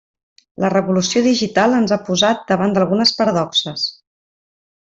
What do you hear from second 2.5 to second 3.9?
davant d'algunes paradoxes.